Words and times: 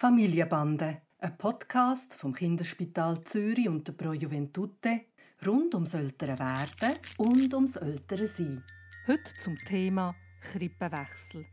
Familienbande, 0.00 1.02
ein 1.18 1.38
Podcast 1.38 2.14
vom 2.14 2.32
Kinderspital 2.32 3.24
Zürich 3.24 3.68
und 3.68 3.88
der 3.88 3.94
Pro 3.94 4.12
Juventute 4.12 5.06
rund 5.44 5.74
ums 5.74 5.92
ältere 5.92 6.38
Werden 6.38 6.96
und 7.16 7.52
ums 7.52 7.74
ältere 7.74 8.28
Sein. 8.28 8.62
Heute 9.08 9.34
zum 9.40 9.58
Thema 9.58 10.14
Krippenwechsel. 10.40 11.44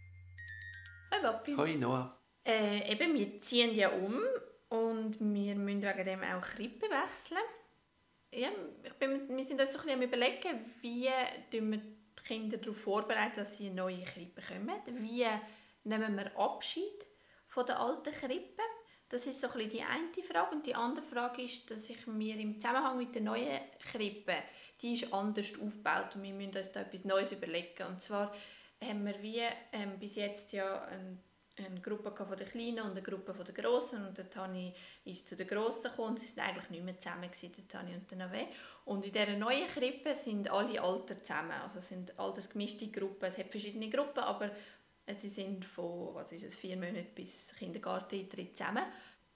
Hi 1.11 1.21
Papi. 1.23 1.55
Hoi 1.55 1.75
Noah. 1.75 2.21
Äh, 2.45 2.91
eben, 2.91 3.15
wir 3.15 3.39
ziehen 3.39 3.73
ja 3.73 3.89
um 3.89 4.13
und 4.69 5.19
wir 5.19 5.55
müssen 5.55 5.81
wegen 5.81 6.05
dem 6.05 6.21
auch 6.21 6.41
Krippe 6.41 6.85
wechseln. 6.85 7.41
Ja, 8.31 8.49
ich 8.83 8.93
bin, 8.93 9.27
wir 9.27 9.43
sind 9.43 9.59
uns 9.59 9.73
so 9.73 9.79
ein 9.79 9.85
bisschen 9.85 9.99
am 9.99 10.07
überlegen, 10.07 10.59
wie 10.81 11.05
wir 11.05 11.11
die 11.51 11.81
Kinder 12.23 12.57
darauf 12.57 12.77
vorbereiten, 12.77 13.37
dass 13.37 13.57
sie 13.57 13.65
eine 13.65 13.75
neue 13.77 14.03
Krippe 14.03 14.43
kommen. 14.43 15.01
Wie 15.01 15.25
nehmen 15.83 16.15
wir 16.15 16.39
Abschied 16.39 17.07
von 17.55 17.65
der 17.65 17.79
alten 17.79 18.13
Krippe? 18.13 18.61
Das 19.07 19.25
ist 19.25 19.39
so 19.39 19.47
ein 19.47 19.69
die 19.69 19.81
eine 19.81 20.27
Frage. 20.27 20.55
Und 20.55 20.65
die 20.65 20.75
andere 20.75 21.05
Frage 21.05 21.41
ist, 21.41 21.71
dass 21.71 21.89
ich 21.89 22.05
mir 22.05 22.37
im 22.37 22.59
Zusammenhang 22.59 22.97
mit 22.97 23.15
der 23.15 23.21
neuen 23.21 23.61
Krippe, 23.79 24.35
die 24.81 24.93
ist 24.93 25.13
anders 25.13 25.53
aufgebaut 25.53 26.15
und 26.15 26.23
wir 26.23 26.33
müssen 26.33 26.57
uns 26.57 26.71
da 26.73 26.81
etwas 26.81 27.05
Neues 27.05 27.31
überlegen. 27.31 27.87
Und 27.87 28.01
zwar 28.01 28.35
haben 28.83 29.05
wir 29.05 29.21
wie 29.21 29.41
ähm, 29.71 29.97
bis 29.97 30.15
jetzt 30.15 30.51
ja 30.51 30.83
eine, 30.83 31.17
eine 31.65 31.79
Gruppe 31.79 32.13
von 32.25 32.35
der 32.35 32.45
Kleinen 32.45 32.81
und 32.81 32.91
eine 32.91 33.01
Gruppe 33.01 33.33
von 33.33 33.45
der 33.45 33.53
Grossen 33.53 34.05
und 34.05 34.17
der 34.17 34.29
Tani 34.29 34.73
ist 35.05 35.29
zu 35.29 35.37
der 35.37 35.45
Grossen 35.45 35.91
gekommen 35.91 36.09
und 36.09 36.19
sie 36.19 36.35
waren 36.35 36.49
eigentlich 36.49 36.69
nicht 36.71 36.83
mehr 36.83 36.99
zusammen, 36.99 37.29
der 37.41 37.67
Tani 37.69 37.93
und 37.93 38.11
der 38.11 38.17
Nave. 38.17 38.47
Und 38.83 39.05
in 39.05 39.13
dieser 39.13 39.37
neuen 39.37 39.67
Krippe 39.67 40.13
sind 40.13 40.51
alle 40.51 40.81
Alter 40.81 41.23
zusammen, 41.23 41.53
also 41.63 41.79
es 41.79 41.87
sind 41.87 42.19
alles 42.19 42.49
gemischte 42.49 42.87
Gruppen, 42.89 43.25
es 43.25 43.37
hat 43.37 43.49
verschiedene 43.49 43.89
Gruppen, 43.89 44.19
aber 44.19 44.51
Sie 45.13 45.29
sind 45.29 45.65
von 45.65 46.15
was 46.15 46.31
ist 46.31 46.43
es, 46.43 46.55
vier 46.55 46.75
Monaten 46.77 47.13
bis 47.13 47.53
Kindergarteneintritt 47.57 48.57
zusammen. 48.57 48.83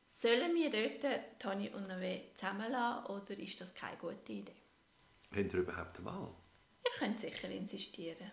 Sollen 0.08 0.56
wir 0.56 0.70
dort 0.70 1.40
Toni 1.40 1.70
und 1.70 1.88
Nave 1.88 2.22
zusammenlassen 2.34 3.06
oder 3.06 3.38
ist 3.38 3.62
das 3.62 3.74
keine 3.74 3.98
gute 3.98 4.34
Idee? 4.34 4.56
Haben 5.32 5.48
Sie 5.48 5.58
überhaupt 5.58 5.98
eine 5.98 6.06
Wahl? 6.06 6.34
Ich 6.84 7.00
könnte 7.00 7.22
sicher 7.22 7.50
insistieren. 7.50 8.32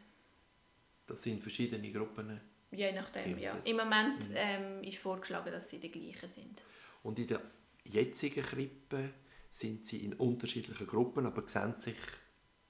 Das 1.04 1.22
sind 1.22 1.42
verschiedene 1.42 1.92
Gruppen? 1.92 2.40
Je 2.70 2.92
nachdem, 2.92 3.38
ja. 3.38 3.56
Im 3.64 3.76
Moment 3.76 4.28
mhm. 4.30 4.36
ähm, 4.36 4.82
ist 4.82 4.98
vorgeschlagen, 4.98 5.52
dass 5.52 5.70
sie 5.70 5.78
die 5.78 5.90
gleichen 5.90 6.28
sind. 6.28 6.62
Und 7.02 7.18
in 7.18 7.26
der 7.28 7.40
jetzigen 7.84 8.42
Krippe 8.42 9.12
sind 9.50 9.84
sie 9.84 10.04
in 10.04 10.14
unterschiedlichen 10.14 10.86
Gruppen, 10.86 11.26
aber 11.26 11.46
sehen 11.46 11.78
sich 11.78 11.96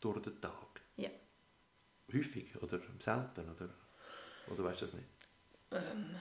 durch 0.00 0.20
den 0.20 0.40
Tag? 0.40 0.82
Ja. 0.96 1.10
Häufig 2.12 2.54
oder 2.62 2.80
selten? 2.98 3.48
Oder? 3.50 3.74
Oder 4.48 4.64
weißt 4.64 4.82
du 4.82 4.86
das 4.86 4.94
nicht? 4.94 5.08
Ähm, 5.72 6.16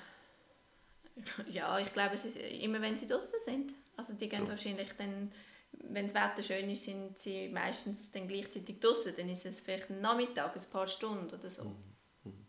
ja, 1.52 1.80
ich 1.80 1.92
glaube, 1.94 2.16
es 2.16 2.26
ist 2.26 2.38
immer, 2.38 2.82
wenn 2.82 2.98
sie 2.98 3.08
draußen 3.08 3.40
sind. 3.44 3.74
Also 3.96 4.14
die 4.14 4.28
gehen 4.28 4.44
so. 4.44 4.50
wahrscheinlich 4.50 4.90
dann, 4.98 5.32
wenn 5.72 6.08
das 6.08 6.16
Wetter 6.16 6.44
schön 6.44 6.70
ist, 6.70 6.84
sind 6.84 7.18
sie 7.18 7.50
meistens 7.50 8.12
dann 8.12 8.28
gleichzeitig 8.28 8.80
draußen. 8.80 9.16
Dann 9.16 9.30
ist 9.30 9.46
es 9.46 9.62
vielleicht 9.62 9.90
ein 9.90 10.02
Nachmittag, 10.02 10.56
ein 10.56 10.70
paar 10.72 10.88
Stunden 10.88 11.34
oder 11.34 11.50
so. 11.50 11.64
Mhm. 11.64 11.76
mhm. 12.24 12.46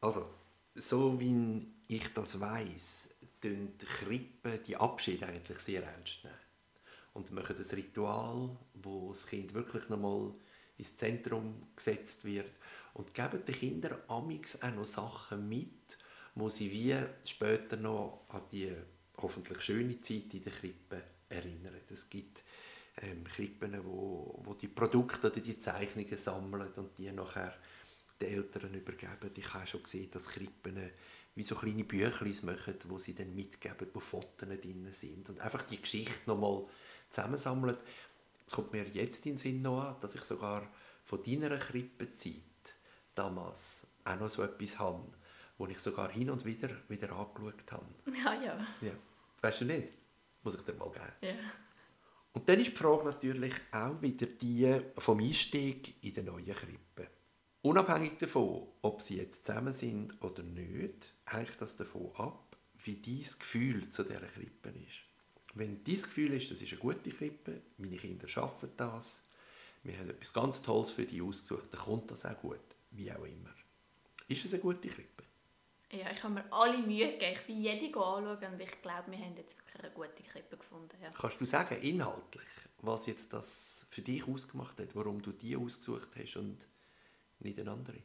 Also, 0.00 0.28
so 0.74 1.18
wie 1.20 1.66
ich 1.88 2.12
das 2.12 2.40
weiß, 2.40 3.10
tun 3.40 3.76
die 3.80 3.86
Krippen 3.86 4.62
die 4.66 4.76
Abschied 4.76 5.22
eigentlich 5.24 5.58
sehr 5.58 5.82
ernst 5.82 6.24
nehmen. 6.24 6.36
Und 7.14 7.30
machen 7.30 7.56
das 7.58 7.76
Ritual, 7.76 8.56
wo 8.74 9.12
das 9.12 9.26
Kind 9.26 9.52
wirklich 9.52 9.88
nochmal 9.90 10.32
ins 10.78 10.96
Zentrum 10.96 11.68
gesetzt 11.76 12.24
wird 12.24 12.50
und 12.94 13.14
geben 13.14 13.44
den 13.44 13.54
Kindern 13.54 13.98
amix 14.08 14.60
auch 14.62 14.74
noch 14.74 14.86
Sachen 14.86 15.48
mit, 15.48 15.98
wo 16.34 16.50
sie 16.50 16.70
wie 16.70 16.96
später 17.24 17.76
noch 17.76 18.24
an 18.28 18.42
die 18.50 18.74
hoffentlich 19.18 19.60
schöne 19.62 20.00
Zeit 20.00 20.32
in 20.32 20.42
der 20.42 20.52
Krippe 20.52 21.02
erinnern. 21.28 21.74
Es 21.90 22.08
gibt 22.08 22.42
ähm, 23.00 23.24
Krippen, 23.24 23.84
wo, 23.84 24.40
wo 24.44 24.54
die 24.54 24.68
Produkte 24.68 25.30
oder 25.30 25.40
die 25.40 25.58
Zeichnungen 25.58 26.18
sammeln 26.18 26.72
und 26.74 26.96
die 26.98 27.10
nachher 27.12 27.54
den 28.20 28.34
Eltern 28.34 28.74
übergeben. 28.74 29.30
Ich 29.36 29.54
habe 29.54 29.66
schon 29.66 29.82
gesehen, 29.82 30.10
dass 30.10 30.28
Krippen 30.28 30.78
wie 31.34 31.42
so 31.42 31.54
kleine 31.54 31.84
Büchlein 31.84 32.36
machen, 32.42 32.74
wo 32.88 32.98
sie 32.98 33.14
dann 33.14 33.34
mitgeben, 33.34 33.88
wo 33.94 34.00
Fotos 34.00 34.48
drin 34.48 34.88
sind 34.92 35.28
und 35.30 35.40
einfach 35.40 35.62
die 35.62 35.80
Geschichte 35.80 36.20
nochmal 36.26 36.66
zusammensammeln. 37.08 37.76
Es 38.52 38.56
kommt 38.56 38.74
mir 38.74 38.86
jetzt 38.86 39.24
in 39.24 39.32
den 39.32 39.38
Sinn 39.38 39.60
noch 39.60 39.80
an, 39.80 39.96
dass 40.00 40.14
ich 40.14 40.20
sogar 40.20 40.70
von 41.04 41.22
deiner 41.22 41.56
Krippenzeit 41.56 42.34
damals 43.14 43.86
auch 44.04 44.20
noch 44.20 44.28
so 44.28 44.42
etwas 44.42 44.78
habe, 44.78 45.08
wo 45.56 45.66
ich 45.68 45.78
sogar 45.78 46.10
hin 46.10 46.28
und 46.28 46.44
wieder 46.44 46.68
wieder 46.86 47.10
angeschaut 47.12 47.72
habe. 47.72 47.86
Ja, 48.14 48.34
ja. 48.34 48.66
ja. 48.82 48.92
Weißt 49.40 49.62
du 49.62 49.64
nicht? 49.64 49.88
Muss 50.42 50.54
ich 50.54 50.60
dir 50.60 50.74
mal 50.74 50.90
geben. 50.90 51.12
Ja. 51.22 51.34
Und 52.34 52.46
dann 52.46 52.60
ist 52.60 52.72
die 52.72 52.76
Frage 52.76 53.04
natürlich 53.04 53.54
auch 53.70 54.02
wieder 54.02 54.26
die 54.26 54.82
vom 54.98 55.20
Einstieg 55.20 56.04
in 56.04 56.12
die 56.12 56.22
neue 56.22 56.52
Krippe. 56.52 57.08
Unabhängig 57.62 58.18
davon, 58.18 58.68
ob 58.82 59.00
sie 59.00 59.16
jetzt 59.16 59.46
zusammen 59.46 59.72
sind 59.72 60.22
oder 60.22 60.42
nicht, 60.42 61.14
hängt 61.24 61.58
das 61.58 61.78
davon 61.78 62.14
ab, 62.16 62.58
wie 62.84 62.96
dein 63.00 63.38
Gefühl 63.38 63.88
zu 63.88 64.02
dieser 64.02 64.20
Krippe 64.20 64.68
ist. 64.68 65.11
Wenn 65.54 65.84
dein 65.84 65.96
Gefühl 65.96 66.32
ist, 66.32 66.50
das 66.50 66.60
ist 66.60 66.72
eine 66.72 66.80
gute 66.80 67.10
Krippe, 67.10 67.60
meine 67.76 67.96
Kinder 67.96 68.26
schaffen 68.26 68.70
das, 68.76 69.22
wir 69.82 69.98
haben 69.98 70.10
etwas 70.10 70.32
ganz 70.32 70.62
Tolles 70.62 70.90
für 70.90 71.04
die 71.04 71.20
ausgesucht, 71.20 71.66
dann 71.72 71.80
kommt 71.80 72.10
das 72.10 72.24
auch 72.24 72.38
gut 72.40 72.60
wie 72.92 73.10
auch 73.10 73.24
immer. 73.24 73.50
Ist 74.28 74.44
es 74.44 74.52
eine 74.54 74.62
gute 74.62 74.88
Krippe? 74.88 75.24
Ja, 75.90 76.10
ich 76.10 76.22
habe 76.22 76.34
mir 76.34 76.44
alle 76.50 76.78
Mühe 76.78 77.12
gegeben. 77.12 77.36
Ich 77.38 77.48
will 77.48 77.56
jede 77.56 77.86
anschauen 77.98 78.26
und 78.26 78.60
ich 78.60 78.82
glaube, 78.82 79.10
wir 79.10 79.18
haben 79.18 79.36
jetzt 79.36 79.58
wirklich 79.58 79.84
eine 79.84 79.92
gute 79.92 80.22
Krippe 80.22 80.56
gefunden. 80.56 80.96
Ja. 81.02 81.10
Kannst 81.10 81.40
du 81.40 81.44
sagen, 81.44 81.76
inhaltlich, 81.82 82.48
was 82.78 83.06
jetzt 83.06 83.32
das 83.32 83.86
für 83.90 84.00
dich 84.00 84.26
ausgemacht 84.26 84.80
hat, 84.80 84.94
warum 84.94 85.20
du 85.20 85.32
die 85.32 85.54
ausgesucht 85.54 86.08
hast 86.16 86.36
und 86.36 86.66
nicht 87.40 87.60
eine 87.60 87.72
andere? 87.72 87.98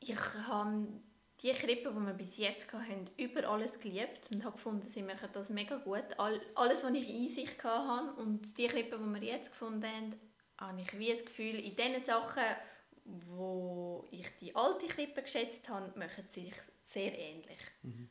Ich 0.00 0.14
habe 0.46 0.88
die 1.42 1.52
Krippe, 1.52 1.90
die 1.90 2.06
wir 2.06 2.12
bis 2.14 2.36
jetzt 2.36 2.72
hatten, 2.72 3.10
über 3.16 3.48
alles 3.48 3.80
geliebt 3.80 4.30
und 4.32 4.44
habe 4.44 4.56
gefunden, 4.56 4.88
sie 4.88 5.02
machen 5.02 5.28
das 5.32 5.50
mega 5.50 5.76
gut. 5.76 6.04
alles, 6.18 6.84
was 6.84 6.92
ich 6.92 7.08
Einsicht 7.08 7.62
hatte 7.64 8.20
und 8.20 8.56
die 8.56 8.68
Krippe, 8.68 8.98
die 8.98 9.20
wir 9.20 9.22
jetzt 9.22 9.50
gefunden 9.50 9.84
haben, 9.84 10.14
habe 10.60 10.80
ich 10.80 10.98
wie 10.98 11.08
das 11.10 11.24
Gefühl, 11.24 11.58
in 11.58 11.74
diesen 11.74 12.00
Sachen 12.00 12.44
wo 13.04 14.06
ich 14.10 14.28
die 14.40 14.54
alte 14.54 14.86
Krippe 14.86 15.22
geschätzt 15.22 15.68
habe, 15.68 15.98
machen 15.98 16.24
sie 16.28 16.44
sich 16.44 16.54
sehr 16.80 17.18
ähnlich. 17.18 17.58
Mhm. 17.82 18.08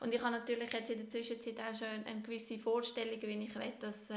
Und 0.00 0.12
ich 0.12 0.20
habe 0.20 0.32
natürlich 0.32 0.72
jetzt 0.72 0.90
in 0.90 0.98
der 0.98 1.08
Zwischenzeit 1.08 1.60
auch 1.60 1.78
schon 1.78 2.04
eine 2.04 2.20
gewisse 2.20 2.58
Vorstellung, 2.58 3.20
wie 3.22 3.44
ich 3.44 3.54
will, 3.54 3.72
dass 3.78 4.10
äh, 4.10 4.16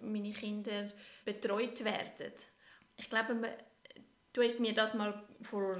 meine 0.00 0.32
Kinder 0.32 0.88
betreut 1.24 1.84
werden. 1.84 2.32
Ich 2.96 3.08
glaube, 3.10 3.38
du 4.32 4.42
hast 4.42 4.58
mir 4.58 4.74
das 4.74 4.94
mal 4.94 5.22
vor, 5.42 5.76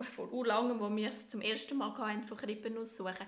vor 0.00 0.32
urlangem, 0.32 0.80
wo 0.80 0.94
wir 0.94 1.08
es 1.08 1.28
zum 1.28 1.40
ersten 1.40 1.78
Mal 1.78 1.96
hatten, 1.96 2.24
von 2.24 2.36
Krippen 2.36 2.76
aussuchen, 2.78 3.26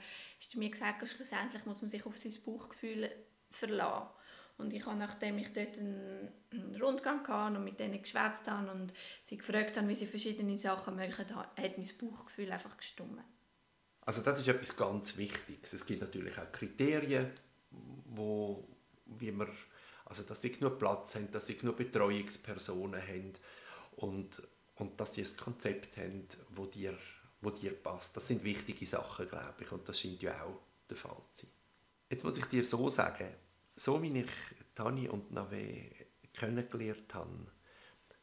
du 0.52 0.58
mir 0.58 0.70
gesagt, 0.70 1.02
dass 1.02 1.12
schlussendlich 1.12 1.64
muss 1.64 1.80
man 1.80 1.88
sich 1.88 2.04
auf 2.04 2.16
sein 2.18 2.34
Bauchgefühl 2.44 3.10
verlassen. 3.50 4.08
Und 4.58 4.72
ich 4.72 4.86
habe, 4.86 4.98
nachdem 4.98 5.38
ich 5.38 5.52
dort 5.52 5.76
einen, 5.78 6.32
Rundgang 6.80 7.26
hatte 7.28 7.58
und 7.58 7.64
mit 7.64 7.78
denen 7.78 8.00
geschwätzt 8.00 8.50
habe 8.50 8.70
und 8.70 8.94
sie 9.22 9.36
gefragt 9.36 9.76
haben, 9.76 9.88
wie 9.88 9.94
sie 9.94 10.06
verschiedene 10.06 10.56
Sachen 10.56 10.96
machen, 10.96 11.26
hat 11.34 11.56
mein 11.56 11.90
Bauchgefühl 11.98 12.50
einfach 12.50 12.76
gestummt. 12.76 13.22
Also 14.00 14.22
das 14.22 14.38
ist 14.38 14.48
etwas 14.48 14.76
ganz 14.76 15.16
Wichtiges. 15.18 15.72
Es 15.72 15.84
gibt 15.84 16.00
natürlich 16.00 16.38
auch 16.38 16.50
Kriterien, 16.52 17.32
wo, 17.70 18.66
wie 19.04 19.32
man, 19.32 19.48
also 20.06 20.22
dass 20.22 20.40
sie 20.40 20.52
genug 20.52 20.78
Platz 20.78 21.16
haben, 21.16 21.30
dass 21.32 21.46
sie 21.46 21.58
genug 21.58 21.76
Betreuungspersonen 21.76 23.02
haben 23.02 23.32
und, 23.96 24.42
und 24.76 25.00
dass 25.00 25.14
sie 25.14 25.24
ein 25.24 25.36
Konzept 25.36 25.96
haben, 25.96 26.26
wo 26.50 26.66
dir, 26.66 26.96
wo 27.40 27.50
dir 27.50 27.74
passt. 27.74 28.16
Das 28.16 28.28
sind 28.28 28.44
wichtige 28.44 28.86
Sachen, 28.86 29.28
glaube 29.28 29.54
ich, 29.60 29.72
und 29.72 29.88
das 29.88 30.00
scheint 30.00 30.22
ja 30.22 30.42
auch 30.42 30.60
der 30.88 30.96
Fall 30.96 31.22
zu 31.32 31.46
sein. 31.46 31.52
Jetzt 32.08 32.24
muss 32.24 32.38
ich 32.38 32.44
dir 32.46 32.64
so 32.64 32.88
sagen, 32.88 33.28
so 33.74 34.00
wie 34.02 34.18
ich 34.18 34.30
Tani 34.74 35.08
und 35.08 35.32
Nave 35.32 35.90
kennengelernt 36.32 37.12
habe, 37.14 37.52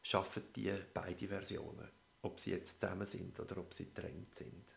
schaffen 0.02 0.44
die 0.54 0.72
beide 0.92 1.28
Versionen, 1.28 1.88
ob 2.22 2.40
sie 2.40 2.52
jetzt 2.52 2.80
zusammen 2.80 3.06
sind 3.06 3.38
oder 3.40 3.58
ob 3.58 3.74
sie 3.74 3.86
getrennt 3.86 4.34
sind. 4.34 4.72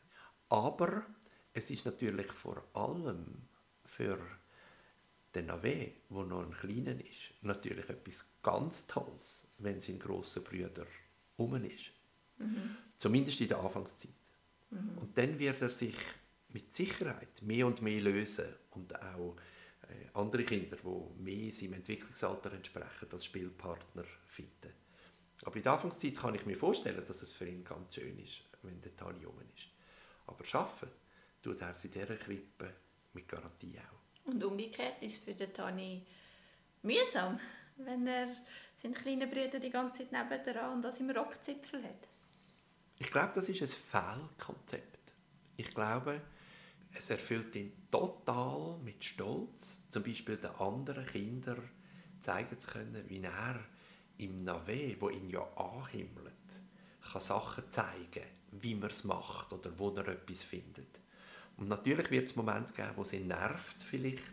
Aber 0.50 1.06
es 1.54 1.70
ist 1.70 1.86
natürlich 1.86 2.32
vor 2.32 2.64
allem 2.74 3.48
für 3.86 4.20
den 5.34 5.48
Nave, 5.48 5.92
wo 6.10 6.24
noch 6.24 6.44
ein 6.44 6.52
kleiner 6.52 7.00
ist, 7.00 7.34
natürlich 7.42 7.88
etwas 7.90 8.24
ganz 8.42 8.88
Tolles, 8.88 9.48
wenn 9.58 9.80
sein 9.82 10.00
grosser 10.00 10.42
Bruder 10.42 10.86
um 11.38 11.56
ist. 11.64 11.92
Mhm. 12.38 12.78
Zumindest 12.98 13.42
in 13.42 13.48
der 13.48 13.60
Anfangszeit. 13.60 14.12
Mhm. 14.70 14.98
Und 14.98 15.18
dann 15.18 15.40
wird 15.40 15.62
er 15.62 15.70
sich 15.70 15.96
mit 16.50 16.74
Sicherheit 16.74 17.42
mehr 17.42 17.68
und 17.68 17.82
mehr 17.82 18.02
lösen 18.02 18.48
und 18.72 18.96
auch 18.96 19.36
äh, 19.84 20.10
andere 20.14 20.44
Kinder, 20.44 20.78
die 20.78 21.22
mehr 21.24 21.52
seinem 21.52 21.74
Entwicklungsalter 21.74 22.52
entsprechen, 22.54 23.08
als 23.12 23.26
Spielpartner 23.26 24.06
finden. 24.28 24.74
Aber 25.44 25.56
in 25.56 25.64
der 25.64 25.74
Anfangszeit 25.74 26.16
kann 26.16 26.36
ich 26.36 26.46
mir 26.46 26.58
vorstellen, 26.58 27.04
dass 27.06 27.22
es 27.22 27.34
für 27.34 27.48
ihn 27.48 27.64
ganz 27.64 27.96
schön 27.96 28.18
ist, 28.20 28.42
wenn 28.64 28.82
der 28.82 28.96
Tani 28.96 29.22
jung 29.22 29.40
ist. 29.56 29.68
Aber 30.26 30.44
schaffen 30.44 30.90
tut 31.42 31.62
er 31.62 31.74
in 31.84 31.92
dieser 31.92 32.16
Krippe 32.16 32.74
mit 33.14 33.28
Garantie 33.28 33.78
auch. 33.80 34.30
Und 34.30 34.44
umgekehrt 34.44 35.02
ist 35.02 35.18
es 35.18 35.24
für 35.24 35.34
den 35.34 35.54
Tani 35.54 36.06
mühsam, 36.82 37.40
wenn 37.78 38.08
er 38.08 38.28
seinen 38.76 38.94
kleinen 38.94 39.30
Bruder 39.30 39.60
die 39.60 39.70
ganze 39.70 40.00
Zeit 40.00 40.12
nebenan 40.12 40.74
und 40.74 40.82
das 40.82 41.00
im 41.00 41.10
Rockzipfel 41.10 41.84
hat. 41.84 42.08
Ich 43.00 43.12
glaube, 43.12 43.32
das 43.36 43.50
ist 43.50 43.62
ein 43.62 43.68
Fehlkonzept. 43.68 45.14
Ich 45.56 45.74
glaube, 45.74 46.22
es 46.94 47.10
erfüllt 47.10 47.56
ihn 47.56 47.72
total 47.92 48.78
mit 48.84 49.04
Stolz, 49.04 49.88
zum 49.90 50.04
Beispiel 50.04 50.38
den 50.38 50.52
anderen 50.52 51.06
Kindern 51.06 51.70
zeigen 52.20 52.60
zu 52.60 52.68
können, 52.68 53.04
wie 53.08 53.22
er 53.22 53.60
im 54.18 54.44
Nave, 54.44 54.96
wo 55.00 55.10
ihn 55.10 55.30
ja 55.30 55.44
anhimmelt, 55.56 56.34
kann 57.12 57.22
Sachen 57.22 57.70
zeigen, 57.70 58.26
wie 58.52 58.76
man 58.76 58.90
es 58.90 59.04
macht 59.04 59.54
oder 59.54 59.78
wo 59.78 59.90
er 59.92 60.08
etwas 60.08 60.44
findet. 60.44 61.00
Und 61.58 61.68
natürlich 61.68 62.10
wird 62.12 62.26
es 62.26 62.36
Momente 62.36 62.74
geben, 62.74 62.94
wo 62.96 63.04
ihn 63.04 63.28
nervt 63.28 63.84
vielleicht, 63.84 64.24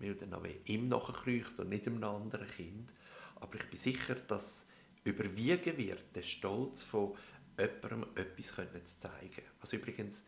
weil 0.00 0.14
der 0.14 0.28
Nave 0.28 0.56
ihm 0.64 0.88
nachkriecht 0.88 1.58
und 1.58 1.68
nicht 1.68 1.86
einem 1.86 2.02
anderen 2.02 2.48
Kind. 2.48 2.92
Aber 3.36 3.54
ich 3.54 3.68
bin 3.68 3.78
sicher, 3.78 4.14
dass 4.14 4.68
überwiegen 5.04 5.76
wird 5.76 6.04
der 6.14 6.22
Stolz 6.22 6.82
von 6.82 7.16
jemandem 7.58 8.06
etwas 8.16 8.94
zu 8.94 9.00
zeigen. 9.00 9.42
Was 9.60 9.72
übrigens 9.72 10.24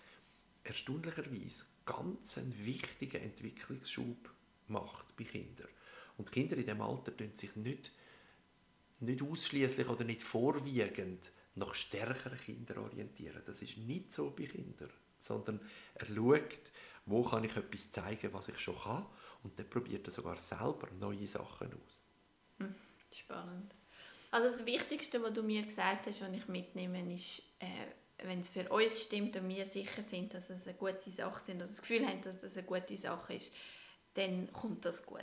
erstaunlicherweise 0.64 1.64
ganz 1.84 2.38
einen 2.38 2.54
wichtigen 2.64 3.22
Entwicklungsschub 3.22 4.30
macht 4.68 5.16
bei 5.16 5.24
Kindern. 5.24 5.68
Und 6.18 6.30
Kinder 6.30 6.56
in 6.56 6.64
diesem 6.64 6.80
Alter 6.80 7.16
tun 7.16 7.34
sich 7.34 7.56
nicht, 7.56 7.90
nicht 9.00 9.22
ausschließlich 9.22 9.88
oder 9.88 10.04
nicht 10.04 10.22
vorwiegend 10.22 11.32
nach 11.54 11.74
stärkeren 11.74 12.38
Kindern 12.38 12.78
orientieren. 12.78 13.42
Das 13.46 13.60
ist 13.60 13.76
nicht 13.78 14.12
so 14.12 14.30
bei 14.30 14.44
Kindern, 14.46 14.90
sondern 15.18 15.60
er 15.94 16.06
schaut, 16.06 16.72
wo 17.06 17.24
kann 17.24 17.44
ich 17.44 17.56
etwas 17.56 17.90
zeigen, 17.90 18.32
was 18.32 18.48
ich 18.48 18.58
schon 18.58 18.78
kann 18.78 19.06
und 19.42 19.58
dann 19.58 19.68
probiert 19.68 20.06
er 20.06 20.12
sogar 20.12 20.38
selber 20.38 20.88
neue 20.98 21.26
Sachen 21.26 21.72
aus. 21.72 22.00
Hm, 22.58 22.74
spannend. 23.12 23.74
Also 24.30 24.48
das 24.48 24.64
Wichtigste, 24.64 25.22
was 25.22 25.34
du 25.34 25.42
mir 25.42 25.62
gesagt 25.62 26.06
hast, 26.06 26.22
was 26.22 26.32
ich 26.32 26.48
mitnehme, 26.48 27.12
ist, 27.12 27.42
äh, 27.58 28.26
wenn 28.26 28.40
es 28.40 28.48
für 28.48 28.68
uns 28.70 29.02
stimmt 29.02 29.36
und 29.36 29.48
wir 29.48 29.66
sicher 29.66 30.02
sind, 30.02 30.32
dass 30.32 30.48
es 30.48 30.66
eine 30.66 30.76
gute 30.76 31.10
Sache 31.10 31.44
sind 31.44 31.56
oder 31.56 31.66
das 31.66 31.82
Gefühl 31.82 32.06
haben, 32.06 32.22
dass 32.22 32.42
es 32.42 32.56
eine 32.56 32.66
gute 32.66 32.96
Sache 32.96 33.34
ist, 33.34 33.52
dann 34.14 34.50
kommt 34.52 34.84
das 34.84 35.04
gut. 35.04 35.20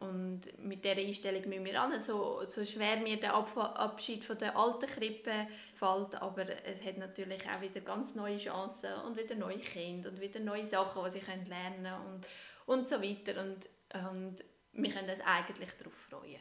Und 0.00 0.42
mit 0.62 0.84
dieser 0.84 0.98
Einstellung 0.98 1.48
müssen 1.48 1.64
wir 1.64 1.80
an. 1.80 1.98
So, 1.98 2.44
so 2.46 2.64
schwer 2.64 2.98
mir 2.98 3.18
der 3.18 3.34
Abschied 3.34 4.24
von 4.24 4.38
der 4.38 4.56
alten 4.56 4.86
Krippe 4.86 5.48
fällt, 5.74 6.14
aber 6.22 6.46
es 6.64 6.84
hat 6.84 6.98
natürlich 6.98 7.42
auch 7.48 7.60
wieder 7.60 7.80
ganz 7.80 8.14
neue 8.14 8.36
Chancen 8.36 8.92
und 9.06 9.16
wieder 9.16 9.34
neue 9.34 9.58
Kinder 9.58 10.10
und 10.10 10.20
wieder 10.20 10.38
neue 10.38 10.66
Sachen, 10.66 11.02
die 11.04 11.10
sie 11.10 11.48
lernen 11.48 12.00
und, 12.06 12.26
und 12.68 12.86
so 12.86 13.02
weiter. 13.02 13.40
Und, 13.40 13.68
und 14.10 14.36
wir 14.72 14.90
können 14.90 15.10
uns 15.10 15.20
eigentlich 15.24 15.70
darauf 15.78 15.94
freuen. 15.94 16.40